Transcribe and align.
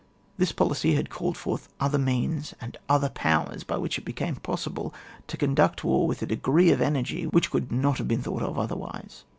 This 0.35 0.51
policy 0.51 0.95
had 0.95 1.11
called 1.11 1.37
forth 1.37 1.69
other 1.79 1.99
means 1.99 2.55
and 2.59 2.75
otherpowersi 2.89 3.67
by 3.67 3.77
which 3.77 3.99
it 3.99 4.03
became 4.03 4.35
possible 4.37 4.95
to 5.27 5.37
conduct 5.37 5.83
war 5.83 6.07
with 6.07 6.23
a 6.23 6.25
degree 6.25 6.71
of 6.71 6.81
energy 6.81 7.25
which 7.25 7.51
could 7.51 7.71
not 7.71 7.99
have 7.99 8.07
been 8.07 8.23
thought 8.23 8.41
of 8.41 8.57
otherwise. 8.57 9.25